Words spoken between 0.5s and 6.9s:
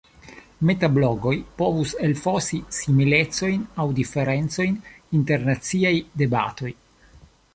Metablogoj povus elfosi similecojn aŭ diferencojn inter naciaj debatoj.